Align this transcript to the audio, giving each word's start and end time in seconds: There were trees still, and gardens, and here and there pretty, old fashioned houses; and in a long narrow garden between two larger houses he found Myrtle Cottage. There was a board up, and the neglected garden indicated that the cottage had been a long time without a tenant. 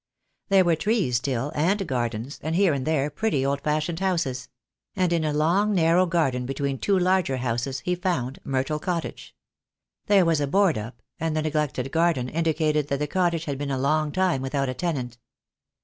There 0.49 0.65
were 0.65 0.75
trees 0.75 1.17
still, 1.17 1.51
and 1.53 1.85
gardens, 1.87 2.39
and 2.41 2.55
here 2.55 2.73
and 2.73 2.87
there 2.87 3.11
pretty, 3.11 3.45
old 3.45 3.61
fashioned 3.61 3.99
houses; 3.99 4.49
and 4.95 5.13
in 5.13 5.23
a 5.23 5.31
long 5.31 5.75
narrow 5.75 6.07
garden 6.07 6.47
between 6.47 6.79
two 6.79 6.97
larger 6.97 7.37
houses 7.37 7.81
he 7.81 7.93
found 7.93 8.39
Myrtle 8.43 8.79
Cottage. 8.79 9.35
There 10.07 10.25
was 10.25 10.41
a 10.41 10.47
board 10.47 10.75
up, 10.79 11.03
and 11.19 11.37
the 11.37 11.43
neglected 11.43 11.91
garden 11.91 12.29
indicated 12.29 12.87
that 12.87 12.97
the 12.97 13.05
cottage 13.05 13.45
had 13.45 13.59
been 13.59 13.69
a 13.69 13.77
long 13.77 14.11
time 14.11 14.41
without 14.41 14.69
a 14.69 14.73
tenant. 14.73 15.19